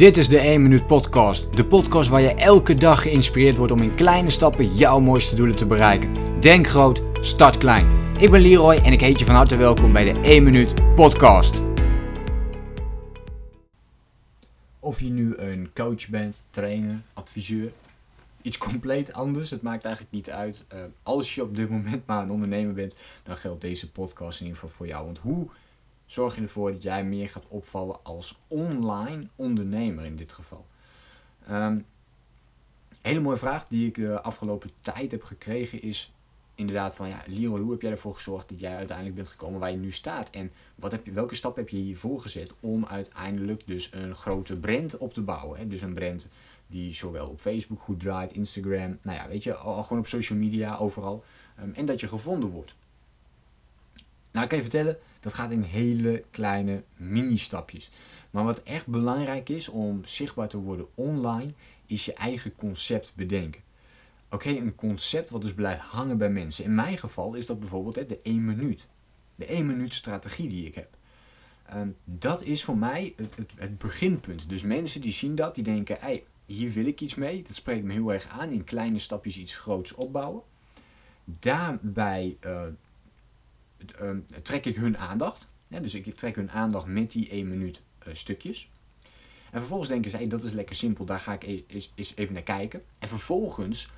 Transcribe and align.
Dit 0.00 0.16
is 0.16 0.28
de 0.28 0.38
1 0.38 0.62
Minuut 0.62 0.86
Podcast. 0.86 1.56
De 1.56 1.64
podcast 1.64 2.08
waar 2.08 2.20
je 2.20 2.34
elke 2.34 2.74
dag 2.74 3.02
geïnspireerd 3.02 3.56
wordt 3.56 3.72
om 3.72 3.82
in 3.82 3.94
kleine 3.94 4.30
stappen 4.30 4.74
jouw 4.74 5.00
mooiste 5.00 5.34
doelen 5.34 5.56
te 5.56 5.66
bereiken. 5.66 6.40
Denk 6.40 6.66
groot, 6.66 7.02
start 7.20 7.58
klein. 7.58 8.14
Ik 8.18 8.30
ben 8.30 8.40
Leroy 8.40 8.74
en 8.74 8.92
ik 8.92 9.00
heet 9.00 9.18
je 9.18 9.24
van 9.24 9.34
harte 9.34 9.56
welkom 9.56 9.92
bij 9.92 10.12
de 10.12 10.20
1 10.20 10.42
Minuut 10.42 10.94
Podcast. 10.94 11.62
Of 14.78 15.00
je 15.00 15.10
nu 15.10 15.36
een 15.36 15.70
coach 15.74 16.08
bent, 16.08 16.42
trainer, 16.50 17.02
adviseur, 17.14 17.72
iets 18.42 18.58
compleet 18.58 19.12
anders, 19.12 19.50
het 19.50 19.62
maakt 19.62 19.84
eigenlijk 19.84 20.14
niet 20.14 20.30
uit. 20.30 20.64
Uh, 20.74 20.80
als 21.02 21.34
je 21.34 21.42
op 21.42 21.56
dit 21.56 21.70
moment 21.70 22.06
maar 22.06 22.22
een 22.22 22.30
ondernemer 22.30 22.74
bent, 22.74 22.96
dan 23.22 23.36
geldt 23.36 23.60
deze 23.60 23.90
podcast 23.90 24.40
in 24.40 24.46
ieder 24.46 24.60
geval 24.60 24.76
voor 24.76 24.86
jou. 24.86 25.04
Want 25.04 25.18
hoe 25.18 25.48
zorg 26.12 26.34
je 26.34 26.40
ervoor 26.40 26.72
dat 26.72 26.82
jij 26.82 27.04
meer 27.04 27.28
gaat 27.28 27.48
opvallen 27.48 28.04
als 28.04 28.38
online 28.48 29.26
ondernemer 29.36 30.04
in 30.04 30.16
dit 30.16 30.32
geval? 30.32 30.66
Um, 31.50 31.84
hele 33.02 33.20
mooie 33.20 33.36
vraag 33.36 33.66
die 33.66 33.86
ik 33.86 33.94
de 33.94 34.20
afgelopen 34.20 34.70
tijd 34.80 35.10
heb 35.10 35.22
gekregen 35.22 35.82
is 35.82 36.12
inderdaad 36.54 36.96
van 36.96 37.08
ja, 37.08 37.22
Leroy, 37.26 37.60
hoe 37.60 37.70
heb 37.70 37.82
jij 37.82 37.90
ervoor 37.90 38.14
gezorgd 38.14 38.48
dat 38.48 38.58
jij 38.60 38.76
uiteindelijk 38.76 39.16
bent 39.16 39.28
gekomen 39.28 39.60
waar 39.60 39.70
je 39.70 39.76
nu 39.76 39.90
staat? 39.90 40.30
En 40.30 40.52
wat 40.74 40.90
heb 40.90 41.06
je, 41.06 41.12
welke 41.12 41.34
stap 41.34 41.56
heb 41.56 41.68
je 41.68 41.76
hiervoor 41.76 42.20
gezet 42.20 42.54
om 42.60 42.86
uiteindelijk 42.86 43.62
dus 43.66 43.90
een 43.92 44.14
grote 44.14 44.56
brand 44.56 44.98
op 44.98 45.14
te 45.14 45.22
bouwen? 45.22 45.58
Hè? 45.58 45.68
Dus 45.68 45.82
een 45.82 45.94
brand 45.94 46.26
die 46.66 46.92
zowel 46.92 47.28
op 47.28 47.40
Facebook 47.40 47.80
goed 47.80 48.00
draait, 48.00 48.32
Instagram, 48.32 48.98
nou 49.02 49.18
ja, 49.18 49.28
weet 49.28 49.42
je, 49.42 49.54
al, 49.54 49.82
gewoon 49.82 49.98
op 49.98 50.06
social 50.06 50.38
media, 50.38 50.76
overal. 50.76 51.24
Um, 51.62 51.72
en 51.74 51.84
dat 51.84 52.00
je 52.00 52.08
gevonden 52.08 52.48
wordt. 52.48 52.76
Nou, 54.30 54.42
ik 54.42 54.48
kan 54.48 54.58
je 54.58 54.64
vertellen, 54.64 54.98
dat 55.20 55.34
gaat 55.34 55.50
in 55.50 55.62
hele 55.62 56.24
kleine 56.30 56.82
mini-stapjes. 56.96 57.90
Maar 58.30 58.44
wat 58.44 58.62
echt 58.62 58.86
belangrijk 58.86 59.48
is 59.48 59.68
om 59.68 60.04
zichtbaar 60.04 60.48
te 60.48 60.58
worden 60.58 60.86
online, 60.94 61.52
is 61.86 62.04
je 62.04 62.14
eigen 62.14 62.56
concept 62.56 63.12
bedenken. 63.14 63.62
Oké, 64.30 64.48
een 64.48 64.74
concept 64.74 65.30
wat 65.30 65.42
dus 65.42 65.54
blijft 65.54 65.80
hangen 65.80 66.18
bij 66.18 66.30
mensen. 66.30 66.64
In 66.64 66.74
mijn 66.74 66.98
geval 66.98 67.34
is 67.34 67.46
dat 67.46 67.58
bijvoorbeeld 67.58 68.08
de 68.08 68.20
1 68.22 68.44
minuut. 68.44 68.86
De 69.34 69.46
1 69.46 69.66
minuut 69.66 69.94
strategie 69.94 70.48
die 70.48 70.66
ik 70.66 70.74
heb. 70.74 70.96
Um, 71.74 71.96
dat 72.04 72.42
is 72.42 72.64
voor 72.64 72.76
mij 72.76 73.14
het, 73.16 73.52
het, 73.56 73.78
beginpunt. 73.78 74.48
Dus 74.48 74.62
mensen 74.62 75.00
die 75.00 75.12
zien 75.12 75.34
dat, 75.34 75.54
die 75.54 75.64
denken, 75.64 75.96
hey, 76.00 76.24
hier 76.46 76.72
wil 76.72 76.86
ik 76.86 77.00
iets 77.00 77.14
mee. 77.14 77.42
Dat 77.42 77.56
spreekt 77.56 77.84
me 77.84 77.92
heel 77.92 78.12
erg 78.12 78.28
aan. 78.28 78.50
In 78.50 78.64
kleine 78.64 78.98
stapjes 78.98 79.36
iets 79.36 79.56
groots 79.56 79.94
opbouwen. 79.94 80.42
Daarbij 81.24 82.36
uh, 82.44 82.62
trek 84.42 84.64
ik 84.64 84.76
hun 84.76 84.98
aandacht. 84.98 85.48
Dus 85.68 85.94
ik 85.94 86.14
trek 86.14 86.36
hun 86.36 86.50
aandacht 86.50 86.86
met 86.86 87.12
die 87.12 87.28
1 87.28 87.48
minuut 87.48 87.82
uh, 88.08 88.14
stukjes. 88.14 88.70
En 89.50 89.58
vervolgens 89.58 89.88
denken 89.88 90.10
zij, 90.10 90.26
dat 90.26 90.44
is 90.44 90.52
lekker 90.52 90.76
simpel, 90.76 91.04
daar 91.04 91.20
ga 91.20 91.32
ik 91.40 91.64
eens 91.66 92.12
even 92.14 92.34
naar 92.34 92.42
kijken. 92.42 92.82
En 92.98 93.08
vervolgens 93.08 93.90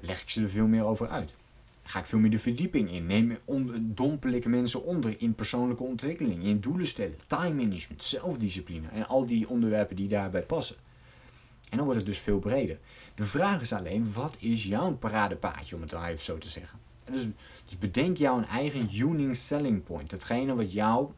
leg 0.00 0.22
ik 0.22 0.30
ze 0.30 0.42
er 0.42 0.50
veel 0.50 0.66
meer 0.66 0.84
over 0.84 1.08
uit. 1.08 1.36
Ga 1.82 1.98
ik 1.98 2.04
veel 2.04 2.18
meer 2.18 2.30
de 2.30 2.38
verdieping 2.38 2.90
in. 2.90 3.06
Neem, 3.06 3.38
dompel 3.80 4.30
ik 4.30 4.46
mensen 4.46 4.84
onder 4.84 5.20
in 5.20 5.34
persoonlijke 5.34 5.82
ontwikkeling, 5.82 6.44
in 6.44 6.60
doelen 6.60 6.86
stellen, 6.86 7.18
time 7.26 7.64
management, 7.64 8.02
zelfdiscipline 8.02 8.88
en 8.88 9.08
al 9.08 9.26
die 9.26 9.48
onderwerpen 9.48 9.96
die 9.96 10.08
daarbij 10.08 10.42
passen. 10.42 10.76
En 11.68 11.76
dan 11.76 11.84
wordt 11.86 12.00
het 12.00 12.08
dus 12.08 12.18
veel 12.18 12.38
breder. 12.38 12.78
De 13.14 13.24
vraag 13.24 13.60
is 13.60 13.72
alleen, 13.72 14.12
wat 14.12 14.36
is 14.38 14.64
jouw 14.64 14.96
paradepaadje, 14.96 15.74
om 15.74 15.80
het 15.80 15.90
dan 15.90 16.04
even 16.04 16.24
zo 16.24 16.38
te 16.38 16.48
zeggen? 16.48 16.78
Dus, 17.10 17.26
dus, 17.64 17.78
bedenk 17.78 18.16
jouw 18.16 18.42
eigen 18.42 18.96
unique 18.96 19.34
selling 19.34 19.84
point. 19.84 20.10
Hetgene 20.10 20.54
wat 20.54 20.72
jou 20.72 21.10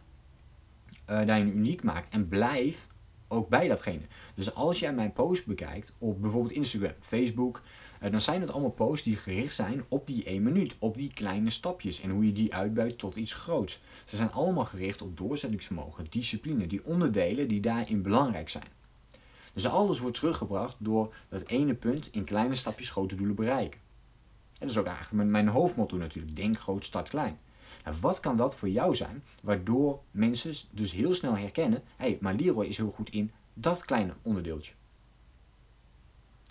uh, 1.11 1.27
daarin 1.27 1.57
uniek 1.57 1.83
maakt. 1.83 2.09
En 2.09 2.29
blijf 2.29 2.87
ook 3.29 3.49
bij 3.49 3.69
datgene. 3.69 4.03
Dus 4.35 4.55
als 4.55 4.79
jij 4.79 4.95
mijn 4.95 5.13
post 5.13 5.47
bekijkt 5.47 5.93
op 5.99 6.21
bijvoorbeeld 6.21 6.53
Instagram, 6.53 6.93
Facebook, 7.01 7.63
uh, 8.03 8.11
dan 8.11 8.21
zijn 8.21 8.41
het 8.41 8.51
allemaal 8.51 8.71
posts 8.71 9.05
die 9.05 9.17
gericht 9.17 9.55
zijn 9.55 9.85
op 9.89 10.07
die 10.07 10.25
1 10.25 10.43
minuut, 10.43 10.75
op 10.79 10.95
die 10.95 11.13
kleine 11.13 11.51
stapjes 11.51 12.01
en 12.01 12.11
hoe 12.11 12.27
je 12.27 12.33
die 12.33 12.55
uitbuit 12.55 12.99
tot 12.99 13.17
iets 13.17 13.33
groots. 13.35 13.81
Ze 14.05 14.17
zijn 14.17 14.33
allemaal 14.33 14.65
gericht 14.65 15.03
op 15.03 15.17
doorzettingsvermogen, 15.17 16.07
discipline, 16.11 16.67
die 16.67 16.85
onderdelen 16.85 17.49
die 17.49 17.61
daarin 17.61 18.03
belangrijk 18.03 18.49
zijn. 18.49 18.69
Dus 19.53 19.67
alles 19.67 19.99
wordt 19.99 20.17
teruggebracht 20.17 20.77
door 20.79 21.15
dat 21.29 21.47
ene 21.47 21.75
punt 21.75 22.09
in 22.13 22.25
kleine 22.25 22.55
stapjes 22.55 22.91
grote 22.91 23.15
doelen 23.15 23.37
bereiken. 23.37 23.81
Dat 24.59 24.71
is 24.71 24.79
ook 24.79 24.87
eigenlijk 24.87 25.29
mijn 25.29 25.49
hoofdmotto 25.49 25.97
natuurlijk. 25.97 26.37
Denk 26.37 26.59
groot, 26.59 26.85
start 26.85 27.09
klein. 27.09 27.39
Nou, 27.85 27.97
wat 28.01 28.21
kan 28.21 28.37
dat 28.37 28.55
voor 28.55 28.69
jou 28.69 28.95
zijn, 28.95 29.23
waardoor 29.43 30.01
mensen 30.11 30.55
dus 30.71 30.93
heel 30.93 31.15
snel 31.15 31.37
herkennen, 31.37 31.83
hé, 31.97 32.07
hey, 32.07 32.19
maar 32.21 32.35
Leroy 32.35 32.67
is 32.67 32.77
heel 32.77 32.91
goed 32.91 33.11
in 33.11 33.31
dat 33.55 33.85
kleine 33.85 34.13
onderdeeltje. 34.23 34.73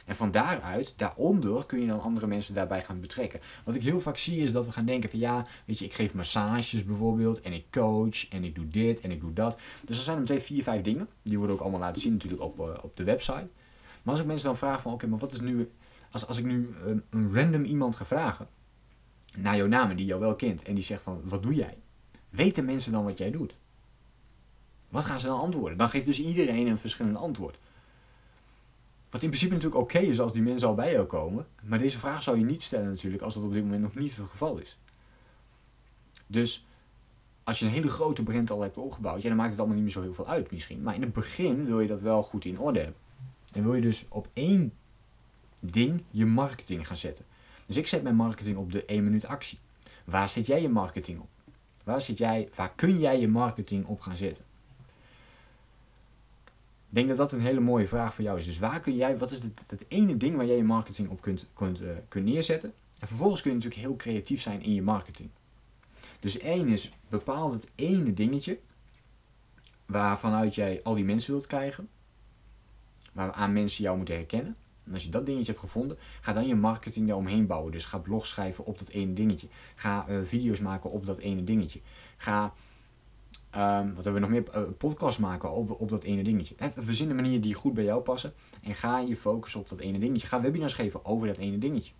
En 0.06 0.16
van 0.16 0.31
daaruit, 0.31 0.94
daaronder, 0.97 1.66
kun 1.66 1.80
je 1.80 1.88
dan 1.88 2.02
andere 2.02 2.28
mensen 2.28 2.53
daarbij 2.53 2.84
gaan 2.84 3.00
betrekken. 3.00 3.40
Wat 3.63 3.75
ik 3.75 3.84
heel 3.84 4.02
vaak 4.02 4.18
zie 4.18 4.44
is 4.44 4.52
dat 4.52 4.66
we 4.66 4.72
gaan 4.72 4.86
denken 4.86 5.09
van 5.09 5.19
ja, 5.19 5.46
weet 5.66 5.80
je, 5.80 5.86
ik 5.86 5.94
geef 5.94 6.13
massages 6.13 6.86
bijvoorbeeld 6.86 7.42
en 7.42 7.53
ik 7.53 7.66
coach 7.72 8.30
en 8.30 8.44
ik 8.44 8.56
doe 8.56 8.68
dit 8.68 9.02
en 9.02 9.12
ik 9.12 9.22
doe 9.22 9.34
dat. 9.34 9.59
Dus 9.86 9.97
er 9.97 10.03
zijn 10.03 10.16
er 10.16 10.22
meteen 10.22 10.42
vier, 10.42 10.63
vijf 10.63 10.81
dingen. 10.81 11.08
Die 11.22 11.38
worden 11.38 11.56
ook 11.56 11.62
allemaal 11.62 11.80
laten 11.80 12.02
zien 12.02 12.13
natuurlijk 12.13 12.42
op, 12.42 12.59
uh, 12.59 12.66
op 12.81 12.97
de 12.97 13.03
website. 13.03 13.47
Maar 14.02 14.13
als 14.13 14.19
ik 14.19 14.25
mensen 14.25 14.47
dan 14.47 14.58
vraag 14.58 14.81
van 14.81 14.94
oké, 14.94 15.08
maar 15.08 15.19
wat 15.19 15.34
is 15.34 15.42
nu, 15.42 15.69
als, 16.13 16.28
als 16.28 16.38
ik 16.38 16.46
nu 16.46 16.75
een, 17.09 17.34
random 17.34 17.63
iemand 17.63 17.96
ga 17.96 18.06
vragen 18.06 18.47
naar 19.38 19.56
jouw 19.56 19.68
naam 19.68 19.96
die 19.96 20.06
jou 20.06 20.19
wel 20.19 20.35
kent 20.35 20.63
en 20.63 20.75
die 20.75 20.84
zegt 20.84 21.01
van 21.01 21.22
wat 21.24 21.44
doe 21.44 21.53
jij? 21.53 21.78
Weten 22.29 22.66
mensen 22.66 22.91
dan 22.91 23.03
wat 23.03 23.18
jij 23.18 23.31
doet? 23.31 23.56
Wat 24.90 25.06
gaan 25.06 25.19
ze 25.19 25.28
dan 25.28 25.40
antwoorden? 25.40 25.78
Dan 25.78 25.90
geeft 25.90 26.06
dus 26.06 26.19
iedereen 26.19 26.68
een 26.68 26.78
verschillend 26.78 27.18
antwoord. 27.18 27.57
Wat 29.09 29.22
in 29.22 29.28
principe 29.28 29.53
natuurlijk 29.53 29.81
oké 29.81 30.00
is 30.00 30.19
als 30.19 30.34
die 30.34 30.41
mensen 30.41 30.68
al 30.68 30.75
bij 30.75 30.91
jou 30.91 31.06
komen. 31.06 31.47
Maar 31.63 31.79
deze 31.79 32.00
vraag 32.00 32.24
zou 32.24 32.38
je 32.38 32.45
niet 32.45 32.63
stellen 32.63 32.90
natuurlijk 32.90 33.24
als 33.24 33.34
dat 33.34 33.44
op 33.44 33.53
dit 33.53 33.63
moment 33.63 33.81
nog 33.81 33.95
niet 33.95 34.16
het 34.16 34.28
geval 34.28 34.57
is. 34.57 34.78
Dus 36.28 36.66
als 37.44 37.59
je 37.59 37.66
een 37.66 37.72
hele 37.72 37.88
grote 37.88 38.24
brand 38.24 38.51
al 38.51 38.62
hebt 38.62 38.78
opgebouwd, 38.78 39.22
ja, 39.22 39.28
dan 39.28 39.38
maakt 39.38 39.50
het 39.50 39.59
allemaal 39.59 39.75
niet 39.75 39.85
meer 39.85 39.94
zo 39.94 40.01
heel 40.01 40.13
veel 40.13 40.28
uit 40.28 40.51
misschien. 40.51 40.81
Maar 40.81 40.95
in 40.95 41.01
het 41.01 41.13
begin 41.13 41.66
wil 41.66 41.80
je 41.80 41.88
dat 41.88 42.01
wel 42.01 42.24
goed 42.24 42.45
in 42.45 42.59
orde 42.59 42.80
hebben. 42.80 43.01
En 43.53 43.63
wil 43.63 43.75
je 43.75 43.81
dus 43.81 44.06
op 44.09 44.28
één 44.34 44.74
ding 45.72 46.03
je 46.09 46.25
marketing 46.25 46.88
gaan 46.88 46.97
zetten. 46.97 47.25
Dus 47.66 47.78
ik 47.78 47.88
zet 47.88 48.03
mijn 48.03 48.16
marketing 48.16 48.57
op 48.57 48.72
de 48.72 48.85
1 48.85 49.03
minuut 49.03 49.25
actie. 49.25 49.59
Waar 50.06 50.29
zet 50.29 50.46
jij 50.46 50.62
je 50.62 50.69
marketing 50.69 51.19
op? 51.19 51.29
Waar, 51.84 52.01
zit 52.01 52.18
jij, 52.18 52.50
waar 52.56 52.72
kun 52.75 53.00
jij 53.00 53.19
je 53.19 53.28
marketing 53.28 53.85
op 53.85 54.01
gaan 54.01 54.18
zetten? 54.18 54.46
Ik 56.90 57.00
denk 57.00 57.07
dat 57.07 57.18
dat 57.18 57.31
een 57.31 57.41
hele 57.41 57.59
mooie 57.59 57.88
vraag 57.88 58.13
voor 58.13 58.24
jou 58.24 58.38
is. 58.38 58.46
Dus 58.46 58.59
waar 58.59 58.79
kun 58.79 58.96
jij, 58.96 59.18
wat 59.18 59.31
is 59.31 59.40
het, 59.40 59.63
het 59.68 59.85
ene 59.88 60.18
ding 60.18 60.35
waar 60.35 60.46
jij 60.46 60.56
je 60.56 60.63
marketing 60.63 61.09
op 61.09 61.22
kunt, 61.22 61.47
kunt, 61.53 61.81
kunt 62.07 62.25
neerzetten? 62.25 62.74
En 63.00 63.07
vervolgens 63.07 63.41
kun 63.41 63.51
je 63.51 63.57
natuurlijk 63.57 63.85
heel 63.85 63.95
creatief 63.95 64.41
zijn 64.41 64.62
in 64.62 64.74
je 64.74 64.81
marketing. 64.81 65.30
Dus 66.19 66.38
één 66.38 66.68
is, 66.68 66.91
bepaal 67.09 67.53
het 67.53 67.69
ene 67.75 68.13
dingetje 68.13 68.59
waarvanuit 69.85 70.56
jij 70.56 70.80
al 70.84 70.95
die 70.95 71.03
mensen 71.03 71.31
wilt 71.31 71.47
krijgen. 71.47 71.90
Waaraan 73.13 73.53
mensen 73.53 73.84
jou 73.84 73.97
moeten 73.97 74.16
herkennen. 74.16 74.56
En 74.86 74.94
als 74.94 75.04
je 75.04 75.10
dat 75.10 75.26
dingetje 75.26 75.52
hebt 75.52 75.64
gevonden, 75.64 75.98
ga 76.22 76.34
dan 76.34 76.48
je 76.48 76.56
marketing 76.56 77.08
daaromheen 77.08 77.48
bouwen. 77.48 77.72
Dus 77.72 77.86
ga 77.86 77.98
blogs 77.98 78.30
schrijven 78.30 78.66
op 78.66 78.80
dat 78.80 78.90
ene 78.90 79.14
dingetje. 79.14 79.48
Ga 79.76 80.06
uh, 80.10 80.20
video's 80.24 80.60
maken 80.60 80.92
op 80.92 81.06
dat 81.06 81.18
ene 81.18 81.44
dingetje. 81.44 81.80
Ga 82.18 82.54
Um, 83.56 83.94
wat 83.94 84.04
hebben 84.04 84.14
we 84.14 84.20
nog 84.20 84.30
meer? 84.30 84.44
Uh, 84.56 84.70
podcast 84.78 85.20
maken 85.20 85.52
op, 85.52 85.82
op 85.82 85.90
dat 85.90 86.04
ene 86.04 86.24
dingetje. 86.24 86.56
Verzin 86.78 87.08
de 87.08 87.14
manieren 87.14 87.42
die 87.42 87.54
goed 87.54 87.74
bij 87.74 87.84
jou 87.84 88.02
passen. 88.02 88.34
En 88.62 88.76
ga 88.76 89.00
je 89.00 89.16
focussen 89.16 89.60
op 89.60 89.70
dat 89.70 89.80
ene 89.80 90.00
dingetje. 90.00 90.28
Ga 90.28 90.42
webinars 90.42 90.74
geven 90.74 91.06
over 91.06 91.28
dat 91.28 91.38
ene 91.38 91.58
dingetje. 91.58 91.94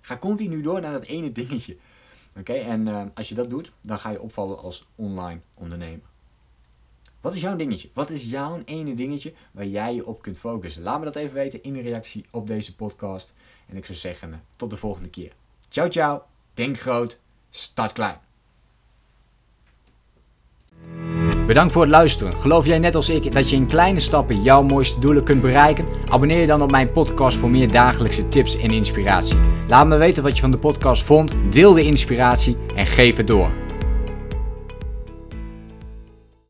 Ga 0.00 0.18
continu 0.18 0.62
door 0.62 0.80
naar 0.80 0.92
dat 0.92 1.02
ene 1.02 1.32
dingetje. 1.32 1.76
Oké, 2.36 2.52
en 2.52 2.86
uh, 2.86 3.02
als 3.14 3.28
je 3.28 3.34
dat 3.34 3.50
doet, 3.50 3.72
dan 3.80 3.98
ga 3.98 4.10
je 4.10 4.20
opvallen 4.20 4.58
als 4.58 4.88
online 4.94 5.40
ondernemer. 5.54 6.06
Wat 7.20 7.34
is 7.34 7.40
jouw 7.40 7.56
dingetje? 7.56 7.88
Wat 7.92 8.10
is 8.10 8.24
jouw 8.24 8.62
ene 8.64 8.94
dingetje 8.94 9.32
waar 9.52 9.66
jij 9.66 9.94
je 9.94 10.06
op 10.06 10.22
kunt 10.22 10.38
focussen? 10.38 10.82
Laat 10.82 10.98
me 10.98 11.04
dat 11.04 11.16
even 11.16 11.34
weten 11.34 11.62
in 11.62 11.72
de 11.72 11.80
reactie 11.80 12.24
op 12.30 12.46
deze 12.46 12.74
podcast. 12.74 13.32
En 13.68 13.76
ik 13.76 13.86
zou 13.86 13.98
zeggen, 13.98 14.28
uh, 14.28 14.34
tot 14.56 14.70
de 14.70 14.76
volgende 14.76 15.08
keer. 15.08 15.32
Ciao, 15.68 15.90
ciao. 15.90 16.22
Denk 16.54 16.80
groot. 16.80 17.18
Start 17.50 17.92
klein. 17.92 18.18
Bedankt 21.46 21.72
voor 21.72 21.82
het 21.82 21.90
luisteren. 21.90 22.32
Geloof 22.32 22.66
jij 22.66 22.78
net 22.78 22.94
als 22.94 23.08
ik 23.08 23.32
dat 23.32 23.50
je 23.50 23.56
in 23.56 23.66
kleine 23.66 24.00
stappen 24.00 24.42
jouw 24.42 24.62
mooiste 24.62 25.00
doelen 25.00 25.24
kunt 25.24 25.40
bereiken? 25.40 25.86
Abonneer 26.08 26.40
je 26.40 26.46
dan 26.46 26.62
op 26.62 26.70
mijn 26.70 26.92
podcast 26.92 27.36
voor 27.36 27.50
meer 27.50 27.70
dagelijkse 27.70 28.28
tips 28.28 28.58
en 28.58 28.70
inspiratie. 28.70 29.38
Laat 29.68 29.86
me 29.86 29.96
weten 29.96 30.22
wat 30.22 30.34
je 30.34 30.40
van 30.40 30.50
de 30.50 30.58
podcast 30.58 31.02
vond, 31.02 31.32
deel 31.50 31.72
de 31.72 31.84
inspiratie 31.84 32.56
en 32.74 32.86
geef 32.86 33.16
het 33.16 33.26
door. 33.26 33.65